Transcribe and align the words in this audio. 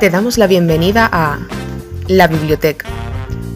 Te 0.00 0.10
damos 0.10 0.38
la 0.38 0.48
bienvenida 0.48 1.08
a 1.10 1.38
La 2.08 2.26
Biblioteca, 2.26 2.88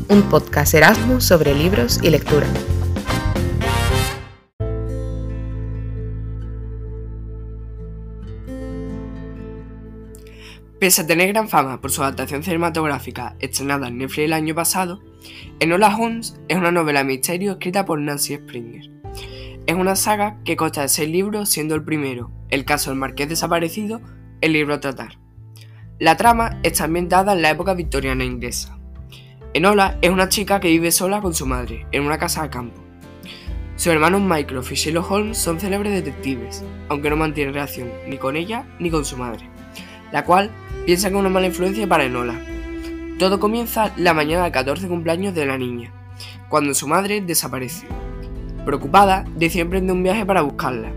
un 0.09 0.23
podcast 0.23 0.73
Erasmus 0.73 1.25
sobre 1.25 1.53
libros 1.53 1.99
y 2.01 2.11
lectura. 2.11 2.47
Pese 10.79 11.03
a 11.03 11.07
tener 11.09 11.29
gran 11.29 11.49
fama 11.49 11.81
por 11.81 11.91
su 11.91 12.03
adaptación 12.03 12.45
cinematográfica 12.45 13.35
estrenada 13.41 13.89
en 13.89 13.99
Netflix 13.99 14.27
el 14.27 14.33
año 14.33 14.55
pasado, 14.55 15.01
Enola 15.59 15.95
Holmes 15.95 16.37
es 16.47 16.57
una 16.57 16.71
novela 16.71 17.01
de 17.01 17.07
misterio 17.07 17.53
escrita 17.53 17.85
por 17.85 18.01
Nancy 18.01 18.37
Springer. 18.37 18.89
Es 19.67 19.75
una 19.75 19.97
saga 19.97 20.39
que 20.45 20.57
consta 20.57 20.83
de 20.83 20.89
seis 20.89 21.11
libros, 21.11 21.49
siendo 21.49 21.75
el 21.75 21.85
primero, 21.85 22.31
El 22.49 22.65
caso 22.65 22.91
del 22.91 22.99
marqués 22.99 23.29
desaparecido, 23.29 24.01
el 24.41 24.53
libro 24.53 24.75
a 24.75 24.81
tratar. 24.81 25.18
La 26.01 26.17
trama 26.17 26.61
está 26.63 26.85
ambientada 26.85 27.33
en 27.33 27.43
la 27.43 27.51
época 27.51 27.75
victoriana 27.75 28.25
inglesa. 28.25 28.79
Enola 29.53 29.99
es 30.01 30.11
una 30.11 30.29
chica 30.29 30.61
que 30.61 30.69
vive 30.69 30.93
sola 30.93 31.21
con 31.21 31.35
su 31.35 31.45
madre, 31.45 31.89
en 31.91 32.05
una 32.05 32.19
casa 32.19 32.45
de 32.45 32.51
campo. 32.51 32.81
Sus 33.75 33.89
hermanos 33.89 34.21
Mycroft 34.21 34.71
y 34.71 34.77
Sherlock 34.77 35.11
Holmes 35.11 35.39
son 35.39 35.59
célebres 35.59 35.93
detectives, 35.93 36.63
aunque 36.89 37.11
no 37.11 37.17
mantienen 37.17 37.53
relación 37.53 37.91
ni 38.07 38.17
con 38.17 38.37
ella 38.37 38.65
ni 38.79 38.91
con 38.91 39.05
su 39.05 39.17
madre, 39.17 39.49
la 40.13 40.25
cual 40.25 40.53
piensa 40.87 41.09
que 41.09 41.17
es 41.17 41.21
una 41.21 41.31
mala 41.31 41.49
influencia 41.49 41.89
para 41.89 42.05
Enola. 42.05 42.35
Todo 43.19 43.41
comienza 43.41 43.93
la 43.97 44.15
mañana 44.15 44.45
del 44.45 44.53
14 44.53 44.87
cumpleaños 44.87 45.35
de 45.35 45.47
la 45.47 45.59
niña, 45.59 45.93
cuando 46.49 46.75
su 46.75 46.87
madre 46.87 47.23
desaparece. 47.23 47.89
Preocupada, 48.65 49.25
decide 49.35 49.63
emprender 49.63 49.97
un 49.97 50.05
viaje 50.05 50.25
para 50.25 50.43
buscarla. 50.43 50.93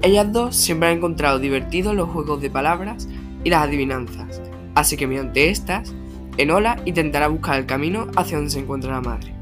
Ellas 0.00 0.32
dos 0.32 0.56
siempre 0.56 0.88
han 0.88 0.96
encontrado 0.96 1.38
divertidos 1.38 1.94
los 1.94 2.08
juegos 2.08 2.40
de 2.40 2.48
palabras 2.48 3.08
y 3.44 3.50
las 3.50 3.64
adivinanzas, 3.64 4.40
así 4.78 4.96
que 4.96 5.08
mediante 5.08 5.50
estas, 5.50 5.92
Enola 6.36 6.76
intentará 6.84 7.26
buscar 7.26 7.58
el 7.58 7.66
camino 7.66 8.06
hacia 8.14 8.36
donde 8.36 8.52
se 8.52 8.60
encuentra 8.60 8.92
la 8.92 9.00
madre. 9.00 9.34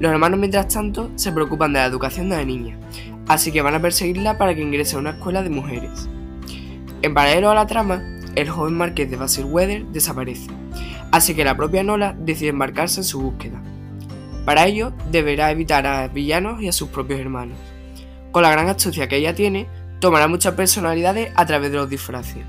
Los 0.00 0.10
hermanos, 0.10 0.40
mientras 0.40 0.66
tanto, 0.66 1.12
se 1.14 1.30
preocupan 1.30 1.72
de 1.72 1.78
la 1.78 1.86
educación 1.86 2.30
de 2.30 2.36
la 2.36 2.44
niña, 2.44 2.76
así 3.28 3.52
que 3.52 3.62
van 3.62 3.76
a 3.76 3.80
perseguirla 3.80 4.38
para 4.38 4.54
que 4.54 4.62
ingrese 4.62 4.96
a 4.96 4.98
una 4.98 5.10
escuela 5.10 5.44
de 5.44 5.50
mujeres. 5.50 6.08
En 7.02 7.14
paralelo 7.14 7.50
a 7.50 7.54
la 7.54 7.68
trama, 7.68 8.02
el 8.34 8.50
joven 8.50 8.74
marqués 8.74 9.08
de 9.08 9.44
Weather 9.44 9.84
desaparece, 9.86 10.50
así 11.12 11.34
que 11.34 11.44
la 11.44 11.56
propia 11.56 11.84
Nola 11.84 12.16
decide 12.18 12.50
embarcarse 12.50 13.00
en 13.00 13.04
su 13.04 13.20
búsqueda. 13.20 13.62
Para 14.44 14.66
ello, 14.66 14.92
deberá 15.12 15.52
evitar 15.52 15.86
a 15.86 16.08
villanos 16.08 16.60
y 16.60 16.66
a 16.66 16.72
sus 16.72 16.88
propios 16.88 17.20
hermanos. 17.20 17.56
Con 18.32 18.42
la 18.42 18.50
gran 18.50 18.68
astucia 18.68 19.06
que 19.06 19.18
ella 19.18 19.32
tiene, 19.32 19.68
tomará 20.00 20.26
muchas 20.26 20.54
personalidades 20.54 21.30
a 21.36 21.46
través 21.46 21.70
de 21.70 21.76
los 21.76 21.88
disfraces. 21.88 22.42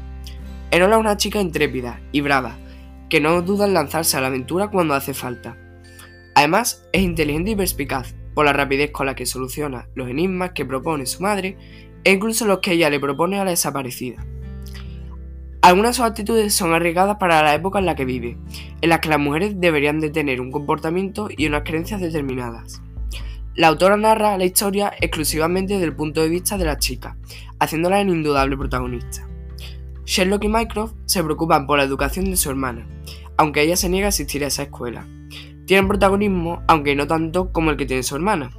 Enola 0.72 0.96
es 0.96 1.02
una 1.02 1.18
chica 1.18 1.42
intrépida 1.42 2.00
y 2.14 2.22
brava, 2.22 2.58
que 3.10 3.20
no 3.20 3.42
duda 3.42 3.66
en 3.66 3.74
lanzarse 3.74 4.16
a 4.16 4.22
la 4.22 4.28
aventura 4.28 4.70
cuando 4.70 4.94
hace 4.94 5.14
falta. 5.14 5.58
Además, 6.34 6.88
es 6.94 7.02
inteligente 7.02 7.52
y 7.52 7.56
perspicaz, 7.58 8.16
por 8.34 8.46
la 8.46 8.54
rapidez 8.54 8.92
con 8.92 9.06
la 9.06 9.14
que 9.14 9.26
soluciona 9.26 9.90
los 9.96 10.10
enigmas 10.10 10.52
que 10.52 10.66
propone 10.66 11.06
su 11.06 11.22
madre 11.22 11.58
e 12.06 12.14
incluso 12.14 12.46
los 12.46 12.60
que 12.60 12.72
ella 12.72 12.90
le 12.90 13.02
propone 13.02 13.38
a 13.38 13.44
la 13.44 13.52
desaparecida. 13.52 14.26
Algunas 15.62 15.92
de 15.92 15.96
sus 15.98 16.06
actitudes 16.06 16.54
son 16.54 16.74
arriesgadas 16.74 17.18
para 17.18 17.44
la 17.44 17.54
época 17.54 17.80
en 17.80 17.86
la 17.86 17.96
que 17.96 18.06
vive, 18.06 18.38
en 18.80 18.90
la 18.90 19.02
que 19.02 19.10
las 19.10 19.20
mujeres 19.20 19.60
deberían 19.60 20.00
de 20.00 20.10
tener 20.10 20.40
un 20.40 20.52
comportamiento 20.52 21.28
y 21.36 21.48
unas 21.48 21.64
creencias 21.64 22.00
determinadas. 22.00 22.82
La 23.56 23.68
autora 23.68 23.98
narra 23.98 24.38
la 24.38 24.46
historia 24.46 24.94
exclusivamente 25.02 25.74
desde 25.74 25.86
el 25.88 25.96
punto 25.98 26.22
de 26.22 26.30
vista 26.30 26.58
de 26.58 26.64
la 26.64 26.78
chica, 26.78 27.18
haciéndola 27.60 28.00
en 28.00 28.10
indudable 28.10 28.56
protagonista. 28.56 29.28
Sherlock 30.12 30.44
y 30.44 30.50
Mycroft 30.50 30.96
se 31.06 31.24
preocupan 31.24 31.66
por 31.66 31.78
la 31.78 31.86
educación 31.86 32.26
de 32.26 32.36
su 32.36 32.50
hermana, 32.50 32.86
aunque 33.38 33.62
ella 33.62 33.78
se 33.78 33.88
niega 33.88 34.08
a 34.08 34.10
asistir 34.10 34.44
a 34.44 34.48
esa 34.48 34.64
escuela. 34.64 35.08
Tienen 35.66 35.88
protagonismo, 35.88 36.64
aunque 36.68 36.98
no 36.98 37.08
tanto 37.08 37.54
como 37.54 37.72
el 37.72 37.78
que 37.78 37.86
tiene 37.86 38.04
su 38.04 38.18
hermana. 38.18 38.52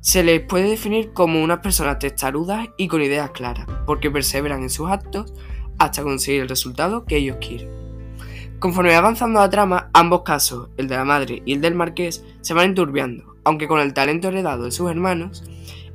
Se 0.00 0.22
les 0.22 0.42
puede 0.42 0.68
definir 0.68 1.14
como 1.14 1.42
unas 1.42 1.60
personas 1.60 1.98
testarudas 1.98 2.68
y 2.76 2.88
con 2.88 3.00
ideas 3.00 3.30
claras, 3.30 3.66
porque 3.86 4.10
perseveran 4.10 4.64
en 4.64 4.68
sus 4.68 4.90
actos 4.90 5.32
hasta 5.78 6.02
conseguir 6.02 6.42
el 6.42 6.48
resultado 6.50 7.06
que 7.06 7.16
ellos 7.16 7.38
quieren. 7.40 7.70
Conforme 8.58 8.94
avanzando 8.94 9.40
la 9.40 9.48
trama, 9.48 9.88
ambos 9.94 10.24
casos, 10.24 10.68
el 10.76 10.88
de 10.88 10.96
la 10.96 11.06
madre 11.06 11.42
y 11.46 11.54
el 11.54 11.62
del 11.62 11.74
marqués, 11.74 12.22
se 12.42 12.52
van 12.52 12.66
enturbiando, 12.66 13.34
aunque 13.44 13.66
con 13.66 13.80
el 13.80 13.94
talento 13.94 14.28
heredado 14.28 14.64
de 14.64 14.72
sus 14.72 14.90
hermanos, 14.90 15.42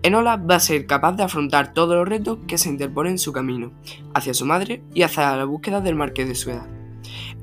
Enola 0.04 0.36
va 0.36 0.56
a 0.56 0.60
ser 0.60 0.88
capaz 0.88 1.14
de 1.14 1.24
afrontar 1.24 1.74
todos 1.74 1.96
los 1.96 2.10
retos 2.10 2.40
que 2.48 2.58
se 2.58 2.70
interponen 2.70 3.14
en 3.14 3.20
su 3.20 3.32
camino, 3.32 3.72
hacia 4.16 4.34
su 4.34 4.48
madre 4.48 4.82
y 4.96 5.04
hacia 5.04 5.36
la 5.36 5.46
búsqueda 5.46 5.80
del 5.80 5.96
marqués 5.96 6.28
de 6.28 6.34
Sueda. 6.34 6.68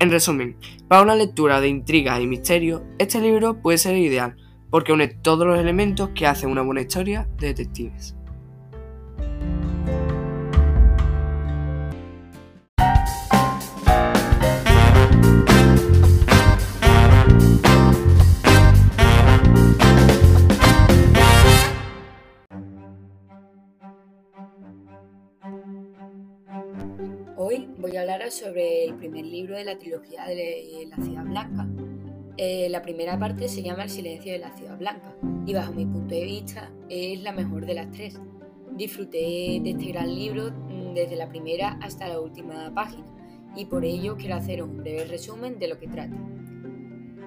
En 0.01 0.11
resumen, 0.11 0.57
para 0.89 1.03
una 1.03 1.15
lectura 1.15 1.61
de 1.61 1.69
intriga 1.69 2.21
y 2.21 2.27
misterio, 2.27 2.85
este 2.99 3.21
libro 3.21 3.63
puede 3.63 3.79
ser 3.79 3.97
ideal, 3.97 4.37
porque 4.71 4.93
une 4.93 5.07
todos 5.07 5.47
los 5.47 5.59
elementos 5.59 6.11
que 6.17 6.27
hacen 6.27 6.51
una 6.51 6.63
buena 6.63 6.81
historia 6.81 7.29
de 7.39 7.49
detectives. 7.49 8.18
Hoy 27.41 27.69
voy 27.79 27.97
a 27.97 28.01
hablar 28.01 28.33
sobre 28.33 28.83
el 28.85 28.97
primer 28.97 29.25
libro 29.25 29.57
de 29.57 29.65
la 29.65 29.79
trilogía 29.79 30.27
de 30.27 30.89
La 30.91 30.97
Ciudad 30.97 31.25
Blanca. 31.25 31.69
Eh, 32.37 32.67
la 32.69 32.83
primera 32.83 33.17
parte 33.17 33.47
se 33.47 33.63
llama 33.63 33.85
El 33.85 33.91
silencio 33.91 34.33
de 34.33 34.41
la 34.41 34.51
Ciudad 34.57 34.77
Blanca 34.77 35.15
y 35.47 35.55
bajo 35.55 35.73
mi 35.73 35.87
punto 35.87 36.17
de 36.17 36.25
vista 36.25 36.73
es 36.89 37.23
la 37.23 37.31
mejor 37.31 37.65
de 37.65 37.75
las 37.75 37.93
tres. 37.93 38.19
Disfruté 38.73 39.61
de 39.63 39.71
este 39.71 39.85
gran 39.85 40.13
libro 40.13 40.51
mm, 40.51 40.95
desde 40.95 41.15
la 41.15 41.29
primera 41.29 41.79
hasta 41.81 42.09
la 42.09 42.19
última 42.19 42.75
página 42.75 43.05
y 43.55 43.67
por 43.67 43.85
ello 43.85 44.17
quiero 44.17 44.35
hacer 44.35 44.61
un 44.61 44.79
breve 44.79 45.05
resumen 45.05 45.61
de 45.61 45.69
lo 45.69 45.79
que 45.79 45.87
trata. 45.87 46.17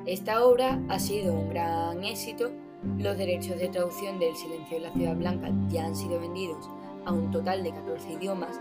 Esta 0.06 0.44
obra 0.44 0.84
ha 0.90 1.00
sido 1.00 1.34
un 1.34 1.48
gran 1.48 2.04
éxito. 2.04 2.52
Los 2.98 3.18
derechos 3.18 3.58
de 3.58 3.70
traducción 3.70 4.20
del 4.20 4.36
Silencio 4.36 4.76
de 4.76 4.84
la 4.88 4.92
Ciudad 4.92 5.16
Blanca 5.16 5.50
ya 5.70 5.86
han 5.86 5.96
sido 5.96 6.20
vendidos 6.20 6.70
a 7.06 7.14
un 7.14 7.32
total 7.32 7.64
de 7.64 7.72
14 7.72 8.12
idiomas 8.12 8.60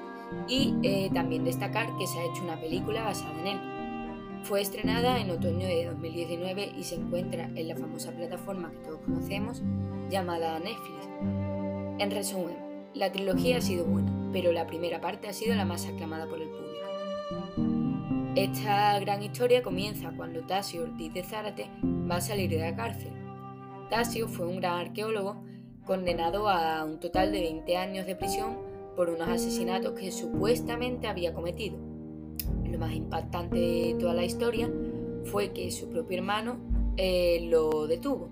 y 0.48 0.74
eh, 0.82 1.10
también 1.12 1.44
destacar 1.44 1.96
que 1.96 2.06
se 2.06 2.18
ha 2.18 2.24
hecho 2.24 2.42
una 2.42 2.60
película 2.60 3.04
basada 3.04 3.38
en 3.40 3.46
él. 3.46 3.60
Fue 4.42 4.60
estrenada 4.60 5.20
en 5.20 5.30
otoño 5.30 5.66
de 5.66 5.86
2019 5.86 6.72
y 6.78 6.84
se 6.84 6.94
encuentra 6.94 7.50
en 7.54 7.68
la 7.68 7.76
famosa 7.76 8.10
plataforma 8.12 8.70
que 8.70 8.78
todos 8.78 9.00
conocemos 9.00 9.62
llamada 10.08 10.58
Netflix. 10.58 11.08
En 11.98 12.10
resumen, 12.10 12.56
la 12.94 13.12
trilogía 13.12 13.58
ha 13.58 13.60
sido 13.60 13.84
buena, 13.84 14.30
pero 14.32 14.52
la 14.52 14.66
primera 14.66 15.00
parte 15.00 15.28
ha 15.28 15.32
sido 15.32 15.54
la 15.54 15.64
más 15.64 15.86
aclamada 15.86 16.26
por 16.26 16.40
el 16.40 16.48
público. 16.48 16.70
Esta 18.34 18.98
gran 19.00 19.22
historia 19.22 19.62
comienza 19.62 20.12
cuando 20.16 20.40
Tasio 20.46 20.84
Ortiz 20.84 21.12
de 21.12 21.22
Zárate 21.22 21.68
va 22.10 22.16
a 22.16 22.20
salir 22.20 22.48
de 22.48 22.58
la 22.58 22.74
cárcel. 22.74 23.12
Tasio 23.90 24.28
fue 24.28 24.46
un 24.46 24.56
gran 24.56 24.78
arqueólogo 24.78 25.42
condenado 25.84 26.48
a 26.48 26.84
un 26.84 27.00
total 27.00 27.32
de 27.32 27.40
20 27.40 27.76
años 27.76 28.06
de 28.06 28.16
prisión 28.16 28.69
por 28.96 29.10
unos 29.10 29.28
asesinatos 29.28 29.92
que 29.92 30.10
supuestamente 30.12 31.06
había 31.06 31.34
cometido. 31.34 31.78
Lo 32.64 32.78
más 32.78 32.92
impactante 32.92 33.58
de 33.58 33.96
toda 33.98 34.14
la 34.14 34.24
historia 34.24 34.70
fue 35.24 35.52
que 35.52 35.70
su 35.70 35.88
propio 35.88 36.18
hermano 36.18 36.58
eh, 36.96 37.46
lo 37.50 37.86
detuvo. 37.86 38.30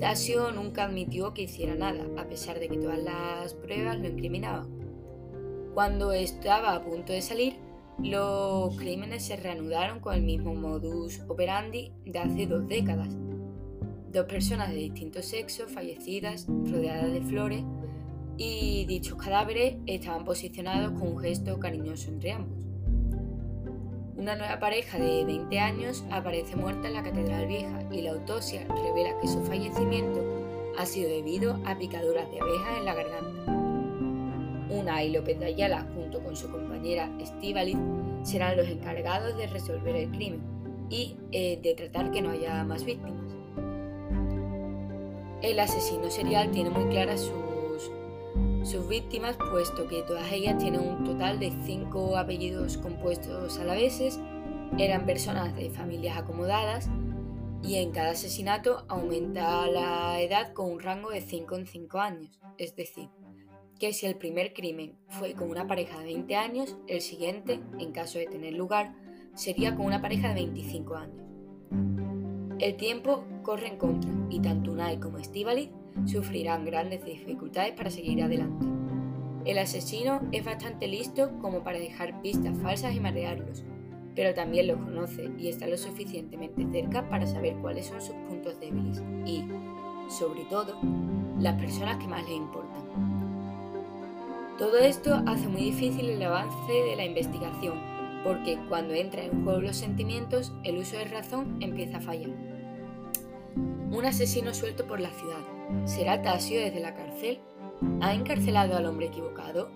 Tasio 0.00 0.52
nunca 0.52 0.84
admitió 0.84 1.34
que 1.34 1.42
hiciera 1.42 1.74
nada, 1.74 2.06
a 2.16 2.28
pesar 2.28 2.60
de 2.60 2.68
que 2.68 2.78
todas 2.78 3.02
las 3.02 3.54
pruebas 3.54 3.98
lo 3.98 4.06
incriminaban. 4.06 4.68
Cuando 5.74 6.12
estaba 6.12 6.74
a 6.74 6.82
punto 6.82 7.12
de 7.12 7.22
salir, 7.22 7.56
los 8.02 8.76
crímenes 8.76 9.24
se 9.24 9.36
reanudaron 9.36 9.98
con 9.98 10.14
el 10.14 10.22
mismo 10.22 10.54
modus 10.54 11.20
operandi 11.28 11.90
de 12.04 12.18
hace 12.20 12.46
dos 12.46 12.68
décadas. 12.68 13.16
Dos 14.12 14.26
personas 14.26 14.70
de 14.70 14.76
distinto 14.76 15.20
sexo 15.20 15.66
fallecidas, 15.66 16.46
rodeadas 16.46 17.12
de 17.12 17.20
flores, 17.22 17.64
y 18.38 18.86
dichos 18.86 19.18
cadáveres 19.18 19.76
estaban 19.86 20.24
posicionados 20.24 20.92
con 20.92 21.08
un 21.08 21.18
gesto 21.18 21.58
cariñoso 21.58 22.08
entre 22.08 22.32
ambos. 22.32 22.56
Una 24.16 24.36
nueva 24.36 24.58
pareja 24.60 24.98
de 24.98 25.24
20 25.24 25.58
años 25.58 26.04
aparece 26.10 26.56
muerta 26.56 26.88
en 26.88 26.94
la 26.94 27.02
Catedral 27.02 27.46
Vieja 27.46 27.82
y 27.90 28.02
la 28.02 28.12
autopsia 28.12 28.64
revela 28.68 29.18
que 29.20 29.28
su 29.28 29.42
fallecimiento 29.42 30.24
ha 30.78 30.86
sido 30.86 31.08
debido 31.08 31.58
a 31.66 31.76
picaduras 31.76 32.30
de 32.30 32.40
abejas 32.40 32.78
en 32.78 32.84
la 32.84 32.94
garganta. 32.94 33.52
Una 34.70 35.02
y 35.02 35.10
López 35.10 35.38
de 35.40 35.46
Ayala, 35.46 35.86
junto 35.94 36.22
con 36.22 36.36
su 36.36 36.50
compañera 36.50 37.10
Estíbaliz, 37.20 37.78
serán 38.22 38.56
los 38.56 38.68
encargados 38.68 39.36
de 39.36 39.46
resolver 39.48 39.96
el 39.96 40.10
crimen 40.10 40.40
y 40.90 41.16
eh, 41.32 41.58
de 41.62 41.74
tratar 41.74 42.12
que 42.12 42.22
no 42.22 42.30
haya 42.30 42.62
más 42.64 42.84
víctimas. 42.84 43.18
El 45.42 45.58
asesino 45.58 46.10
serial 46.10 46.50
tiene 46.50 46.70
muy 46.70 46.84
clara 46.90 47.16
su 47.16 47.47
sus 48.64 48.88
víctimas, 48.88 49.36
puesto 49.50 49.86
que 49.88 50.02
todas 50.02 50.30
ellas 50.32 50.58
tienen 50.58 50.80
un 50.80 51.04
total 51.04 51.38
de 51.38 51.52
cinco 51.64 52.16
apellidos 52.16 52.76
compuestos 52.76 53.58
a 53.58 53.64
la 53.64 53.74
vez, 53.74 54.18
eran 54.76 55.06
personas 55.06 55.54
de 55.56 55.70
familias 55.70 56.18
acomodadas 56.18 56.88
y 57.62 57.76
en 57.76 57.90
cada 57.90 58.10
asesinato 58.10 58.84
aumenta 58.88 59.66
la 59.66 60.20
edad 60.20 60.52
con 60.52 60.70
un 60.70 60.80
rango 60.80 61.10
de 61.10 61.20
5 61.20 61.56
en 61.56 61.66
5 61.66 61.98
años. 61.98 62.38
Es 62.56 62.76
decir, 62.76 63.08
que 63.78 63.92
si 63.92 64.06
el 64.06 64.16
primer 64.16 64.52
crimen 64.52 64.96
fue 65.08 65.34
con 65.34 65.50
una 65.50 65.66
pareja 65.66 65.98
de 65.98 66.04
20 66.04 66.36
años, 66.36 66.76
el 66.86 67.00
siguiente, 67.00 67.60
en 67.78 67.92
caso 67.92 68.18
de 68.18 68.26
tener 68.26 68.54
lugar, 68.54 68.94
sería 69.34 69.74
con 69.74 69.86
una 69.86 70.00
pareja 70.00 70.28
de 70.28 70.34
25 70.34 70.94
años. 70.96 71.22
El 72.58 72.76
tiempo 72.76 73.24
corre 73.42 73.68
en 73.68 73.78
contra 73.78 74.10
y 74.30 74.40
tanto 74.40 74.72
Unai 74.72 74.98
como 74.98 75.18
Estivali 75.18 75.70
sufrirán 76.06 76.64
grandes 76.64 77.04
dificultades 77.04 77.72
para 77.72 77.90
seguir 77.90 78.22
adelante. 78.22 78.66
El 79.44 79.58
asesino 79.58 80.20
es 80.32 80.44
bastante 80.44 80.86
listo 80.88 81.30
como 81.40 81.64
para 81.64 81.78
dejar 81.78 82.20
pistas 82.20 82.56
falsas 82.58 82.94
y 82.94 83.00
marearlos, 83.00 83.64
pero 84.14 84.34
también 84.34 84.66
los 84.66 84.78
conoce 84.78 85.30
y 85.38 85.48
está 85.48 85.66
lo 85.66 85.78
suficientemente 85.78 86.66
cerca 86.70 87.08
para 87.08 87.26
saber 87.26 87.56
cuáles 87.56 87.86
son 87.86 88.00
sus 88.02 88.14
puntos 88.28 88.60
débiles 88.60 89.02
y, 89.24 89.44
sobre 90.10 90.44
todo, 90.50 90.78
las 91.38 91.54
personas 91.54 91.96
que 91.96 92.08
más 92.08 92.28
le 92.28 92.34
importan. 92.34 92.78
Todo 94.58 94.78
esto 94.78 95.22
hace 95.26 95.46
muy 95.46 95.62
difícil 95.62 96.10
el 96.10 96.22
avance 96.22 96.72
de 96.72 96.96
la 96.96 97.04
investigación, 97.04 97.80
porque 98.24 98.58
cuando 98.68 98.92
entra 98.92 99.22
en 99.22 99.44
juego 99.44 99.60
los 99.60 99.76
sentimientos, 99.76 100.52
el 100.64 100.78
uso 100.78 100.98
de 100.98 101.04
razón 101.04 101.56
empieza 101.60 101.98
a 101.98 102.00
fallar. 102.00 102.57
Un 103.90 104.04
asesino 104.04 104.54
suelto 104.54 104.86
por 104.86 105.00
la 105.00 105.10
ciudad. 105.10 105.86
¿Será 105.86 106.22
Tasio 106.22 106.60
desde 106.60 106.80
la 106.80 106.94
cárcel? 106.94 107.40
¿Ha 108.00 108.14
encarcelado 108.14 108.76
al 108.76 108.86
hombre 108.86 109.06
equivocado? 109.06 109.70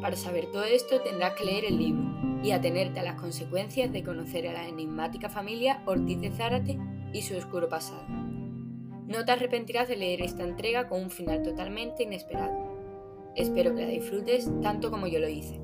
Para 0.00 0.16
saber 0.16 0.46
todo 0.50 0.64
esto 0.64 1.00
tendrás 1.00 1.34
que 1.34 1.44
leer 1.44 1.64
el 1.64 1.78
libro, 1.78 2.02
y 2.42 2.50
atenerte 2.50 3.00
a 3.00 3.04
las 3.04 3.20
consecuencias 3.20 3.92
de 3.92 4.02
conocer 4.02 4.48
a 4.48 4.52
la 4.52 4.66
enigmática 4.66 5.28
familia 5.28 5.82
Ortiz 5.86 6.20
de 6.20 6.30
Zárate 6.30 6.78
y 7.12 7.22
su 7.22 7.36
oscuro 7.36 7.68
pasado. 7.68 8.04
No 8.08 9.24
te 9.24 9.32
arrepentirás 9.32 9.88
de 9.88 9.96
leer 9.96 10.22
esta 10.22 10.42
entrega 10.42 10.88
con 10.88 11.02
un 11.02 11.10
final 11.10 11.42
totalmente 11.42 12.02
inesperado. 12.02 12.72
Espero 13.36 13.74
que 13.74 13.82
la 13.82 13.88
disfrutes 13.88 14.50
tanto 14.62 14.90
como 14.90 15.06
yo 15.06 15.18
lo 15.20 15.28
hice. 15.28 15.60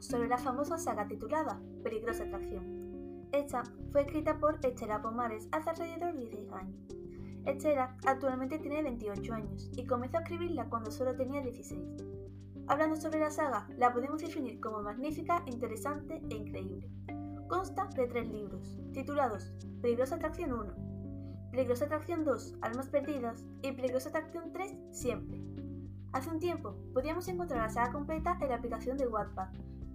Sobre 0.00 0.28
la 0.28 0.38
famosa 0.38 0.78
saga 0.78 1.06
titulada 1.06 1.60
Peligrosa 1.82 2.24
Atracción. 2.24 3.28
Esta 3.32 3.62
fue 3.92 4.02
escrita 4.02 4.38
por 4.38 4.58
Estela 4.64 5.02
Pomares 5.02 5.48
hace 5.52 5.70
alrededor 5.70 6.14
de 6.14 6.26
10 6.26 6.52
años. 6.52 6.96
Estela 7.44 7.96
actualmente 8.06 8.58
tiene 8.58 8.82
28 8.82 9.34
años 9.34 9.70
y 9.76 9.86
comenzó 9.86 10.18
a 10.18 10.20
escribirla 10.20 10.68
cuando 10.68 10.90
solo 10.90 11.14
tenía 11.14 11.42
16. 11.42 11.80
Hablando 12.66 12.96
sobre 12.96 13.20
la 13.20 13.30
saga, 13.30 13.66
la 13.76 13.92
podemos 13.92 14.20
definir 14.20 14.60
como 14.60 14.82
magnífica, 14.82 15.42
interesante 15.46 16.22
e 16.30 16.34
increíble. 16.34 16.90
Consta 17.48 17.86
de 17.96 18.06
tres 18.06 18.28
libros, 18.28 18.78
titulados 18.92 19.52
Peligrosa 19.80 20.16
Atracción 20.16 20.52
1, 20.52 21.50
Peligrosa 21.50 21.86
Atracción 21.86 22.24
2, 22.24 22.58
Almas 22.60 22.88
Perdidas 22.88 23.44
y 23.62 23.72
Peligrosa 23.72 24.10
Atracción 24.10 24.52
3, 24.52 24.76
Siempre. 24.90 25.42
Hace 26.12 26.30
un 26.30 26.40
tiempo 26.40 26.76
podíamos 26.92 27.26
encontrar 27.28 27.62
la 27.62 27.70
saga 27.70 27.92
completa 27.92 28.36
en 28.40 28.50
la 28.50 28.56
aplicación 28.56 28.98
de 28.98 29.06
Wattpad, 29.06 29.48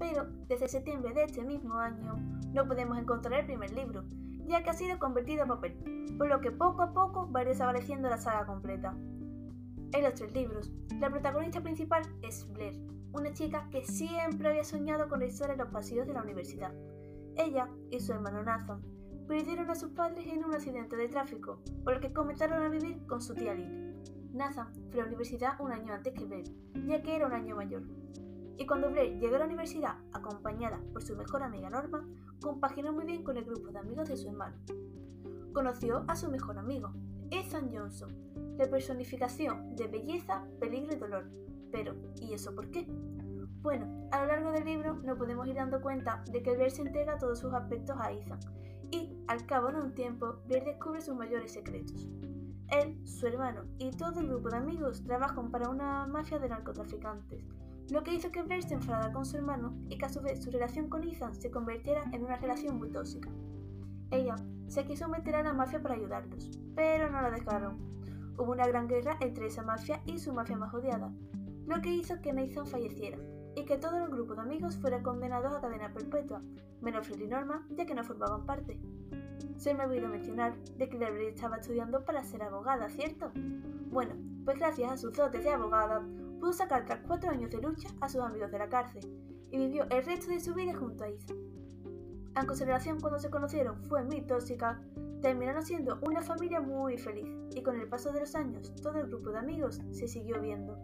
pero 0.03 0.27
desde 0.49 0.67
septiembre 0.67 1.13
de 1.13 1.23
este 1.23 1.43
mismo 1.43 1.75
año 1.75 2.17
no 2.51 2.67
podemos 2.67 2.97
encontrar 2.97 3.39
el 3.39 3.45
primer 3.45 3.71
libro, 3.71 4.03
ya 4.45 4.61
que 4.61 4.69
ha 4.69 4.73
sido 4.73 4.99
convertido 4.99 5.43
a 5.43 5.47
papel, 5.47 5.77
por 6.17 6.27
lo 6.27 6.41
que 6.41 6.51
poco 6.51 6.81
a 6.81 6.91
poco 6.91 7.31
va 7.31 7.45
desapareciendo 7.45 8.09
la 8.09 8.17
saga 8.17 8.45
completa. 8.45 8.93
En 9.93 10.03
los 10.03 10.13
tres 10.15 10.33
libros, 10.33 10.73
la 10.99 11.09
protagonista 11.09 11.61
principal 11.61 12.03
es 12.21 12.45
Blair, 12.51 12.85
una 13.13 13.31
chica 13.31 13.69
que 13.71 13.85
siempre 13.85 14.49
había 14.49 14.65
soñado 14.65 15.07
con 15.07 15.21
estar 15.21 15.49
en 15.51 15.59
los 15.59 15.69
pasillos 15.69 16.05
de 16.05 16.13
la 16.13 16.23
universidad. 16.23 16.73
Ella 17.37 17.69
y 17.89 18.01
su 18.01 18.11
hermano 18.11 18.43
Nathan 18.43 18.81
perdieron 19.25 19.69
a 19.69 19.75
sus 19.75 19.91
padres 19.91 20.27
en 20.27 20.43
un 20.43 20.53
accidente 20.53 20.97
de 20.97 21.07
tráfico, 21.07 21.61
por 21.85 21.93
lo 21.93 22.01
que 22.01 22.11
comenzaron 22.11 22.61
a 22.61 22.67
vivir 22.67 23.07
con 23.07 23.21
su 23.21 23.33
tía 23.35 23.53
Lily. 23.53 23.93
Nathan 24.33 24.67
fue 24.91 24.99
a 24.99 25.03
la 25.03 25.07
universidad 25.07 25.61
un 25.61 25.71
año 25.71 25.93
antes 25.93 26.13
que 26.13 26.25
Blair, 26.25 26.51
ya 26.87 27.01
que 27.01 27.15
era 27.15 27.27
un 27.27 27.33
año 27.33 27.55
mayor. 27.55 27.83
Y 28.57 28.65
cuando 28.65 28.89
Blair 28.91 29.19
llegó 29.19 29.35
a 29.35 29.39
la 29.39 29.45
universidad, 29.45 29.95
acompañada 30.11 30.79
por 30.91 31.01
su 31.01 31.15
mejor 31.15 31.43
amiga 31.43 31.69
Norma, 31.69 32.07
compaginó 32.41 32.93
muy 32.93 33.05
bien 33.05 33.23
con 33.23 33.37
el 33.37 33.45
grupo 33.45 33.71
de 33.71 33.79
amigos 33.79 34.09
de 34.09 34.17
su 34.17 34.29
hermano. 34.29 34.55
Conoció 35.53 36.03
a 36.07 36.15
su 36.15 36.29
mejor 36.29 36.57
amigo, 36.57 36.93
Ethan 37.31 37.71
Johnson, 37.73 38.15
la 38.57 38.69
personificación 38.69 39.75
de 39.75 39.87
belleza, 39.87 40.45
peligro 40.59 40.95
y 40.95 40.99
dolor. 40.99 41.29
Pero, 41.71 41.95
¿y 42.21 42.33
eso 42.33 42.53
por 42.53 42.69
qué? 42.69 42.85
Bueno, 43.61 44.07
a 44.11 44.21
lo 44.21 44.27
largo 44.27 44.51
del 44.51 44.65
libro 44.65 44.95
nos 44.95 45.17
podemos 45.17 45.47
ir 45.47 45.55
dando 45.55 45.81
cuenta 45.81 46.23
de 46.31 46.43
que 46.43 46.53
Blair 46.53 46.71
se 46.71 46.81
entrega 46.81 47.17
todos 47.17 47.39
sus 47.39 47.53
aspectos 47.53 47.95
a 47.99 48.11
Ethan, 48.11 48.39
y 48.91 49.17
al 49.27 49.45
cabo 49.45 49.71
de 49.71 49.79
un 49.79 49.93
tiempo, 49.93 50.35
Blair 50.47 50.65
descubre 50.65 51.01
sus 51.01 51.15
mayores 51.15 51.53
secretos. 51.53 52.07
Él, 52.67 52.99
su 53.07 53.27
hermano 53.27 53.63
y 53.77 53.91
todo 53.91 54.19
el 54.19 54.27
grupo 54.27 54.49
de 54.49 54.57
amigos 54.57 55.03
trabajan 55.03 55.51
para 55.51 55.69
una 55.69 56.05
mafia 56.07 56.39
de 56.39 56.49
narcotraficantes, 56.49 57.45
lo 57.89 58.03
que 58.03 58.13
hizo 58.13 58.31
que 58.31 58.41
Blair 58.41 58.63
se 58.63 58.75
enfadara 58.75 59.11
con 59.11 59.25
su 59.25 59.37
hermano 59.37 59.75
y 59.89 59.97
que 59.97 60.09
su 60.09 60.51
relación 60.51 60.89
con 60.89 61.03
Ethan 61.03 61.33
se 61.35 61.51
convirtiera 61.51 62.03
en 62.11 62.23
una 62.23 62.37
relación 62.37 62.77
muy 62.77 62.89
tóxica. 62.89 63.29
Ella 64.11 64.35
se 64.67 64.85
quiso 64.85 65.07
meter 65.07 65.35
a 65.35 65.43
la 65.43 65.53
mafia 65.53 65.81
para 65.81 65.95
ayudarlos, 65.95 66.51
pero 66.75 67.09
no 67.09 67.21
la 67.21 67.31
dejaron. 67.31 67.77
Hubo 68.37 68.51
una 68.51 68.67
gran 68.67 68.87
guerra 68.87 69.17
entre 69.19 69.47
esa 69.47 69.63
mafia 69.63 70.01
y 70.05 70.17
su 70.19 70.33
mafia 70.33 70.57
más 70.57 70.73
odiada, 70.73 71.11
lo 71.67 71.81
que 71.81 71.93
hizo 71.93 72.21
que 72.21 72.33
Nathan 72.33 72.65
falleciera 72.65 73.17
y 73.55 73.65
que 73.65 73.77
todo 73.77 74.03
el 74.03 74.09
grupo 74.09 74.33
de 74.35 74.41
amigos 74.41 74.77
fuera 74.77 75.03
condenado 75.03 75.49
a 75.49 75.61
cadena 75.61 75.93
perpetua, 75.93 76.41
menos 76.81 77.07
Fred 77.07 77.19
y 77.19 77.27
Norma, 77.27 77.65
ya 77.69 77.85
que 77.85 77.93
no 77.93 78.03
formaban 78.03 78.45
parte. 78.45 78.79
Se 79.57 79.73
me 79.73 79.85
olvidó 79.85 80.07
mencionar 80.09 80.57
de 80.77 80.89
que 80.89 80.97
Blair 80.97 81.29
estaba 81.29 81.57
estudiando 81.57 82.03
para 82.03 82.23
ser 82.23 82.41
abogada, 82.43 82.89
¿cierto? 82.89 83.31
Bueno, 83.91 84.15
pues 84.43 84.57
gracias 84.57 84.91
a 84.91 84.97
sus 84.97 85.13
dotes 85.13 85.43
de 85.43 85.51
abogada, 85.51 86.03
pudo 86.43 86.51
sacar 86.51 86.83
tras 86.83 86.99
cuatro 87.07 87.29
años 87.29 87.49
de 87.51 87.61
lucha 87.61 87.87
a 88.01 88.09
sus 88.09 88.19
amigos 88.19 88.51
de 88.51 88.59
la 88.59 88.67
cárcel 88.67 89.01
y 89.49 89.57
vivió 89.57 89.87
el 89.89 90.03
resto 90.03 90.29
de 90.29 90.41
su 90.41 90.53
vida 90.53 90.75
junto 90.75 91.05
a 91.05 91.09
Isa. 91.09 91.33
Aunque 92.35 92.57
su 92.57 92.65
relación 92.65 92.99
cuando 92.99 93.17
se 93.17 93.29
conocieron 93.29 93.81
fue 93.85 94.03
muy 94.03 94.19
tóxica, 94.23 94.81
terminaron 95.21 95.65
siendo 95.65 96.01
una 96.01 96.21
familia 96.21 96.59
muy 96.59 96.97
feliz 96.97 97.29
y 97.55 97.63
con 97.63 97.79
el 97.79 97.87
paso 97.87 98.11
de 98.11 98.19
los 98.19 98.35
años 98.35 98.75
todo 98.81 98.99
el 98.99 99.07
grupo 99.07 99.29
de 99.29 99.39
amigos 99.39 99.79
se 99.93 100.09
siguió 100.09 100.41
viendo. 100.41 100.77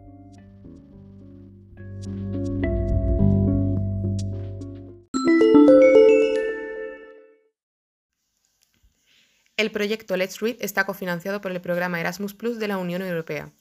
El 9.58 9.70
proyecto 9.70 10.16
Let's 10.16 10.40
Read 10.40 10.56
está 10.60 10.86
cofinanciado 10.86 11.42
por 11.42 11.52
el 11.52 11.60
programa 11.60 12.00
Erasmus 12.00 12.32
Plus 12.32 12.58
de 12.58 12.68
la 12.68 12.78
Unión 12.78 13.02
Europea. 13.02 13.52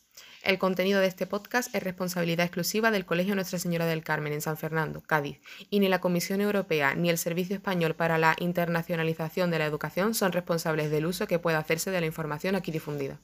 El 0.43 0.58
contenido 0.58 1.01
de 1.01 1.08
este 1.08 1.27
podcast 1.27 1.75
es 1.75 1.84
responsabilidad 1.84 2.46
exclusiva 2.46 2.91
del 2.91 3.05
Colegio 3.05 3.36
Nuestra 3.36 3.60
Señora 3.60 3.86
del 3.86 4.03
Carmen 4.03 4.31
en 4.31 4.41
San 4.41 4.55
Fernando, 4.55 5.01
Cádiz, 5.01 5.41
y 5.69 5.81
ni 5.81 5.89
la 5.89 6.00
Comisión 6.00 6.39
Europea 6.39 6.96
ni 6.96 7.10
el 7.10 7.17
Servicio 7.17 7.58
Español 7.58 7.93
para 7.93 8.17
la 8.17 8.38
Internacionalización 8.39 9.51
de 9.51 9.60
la 9.60 9.65
Educación 9.65 10.13
son 10.13 10.31
responsables 10.31 10.91
del 10.91 11.08
uso 11.08 11.27
que 11.27 11.39
pueda 11.39 11.58
hacerse 11.58 11.91
de 11.91 12.00
la 12.00 12.05
información 12.05 12.55
aquí 12.55 12.72
difundida. 12.72 13.19